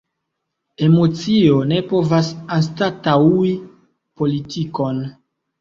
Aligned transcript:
Emocio 0.85 1.59
ne 1.73 1.77
povas 1.91 2.31
anstataŭi 2.57 3.53
politikon. 4.23 5.07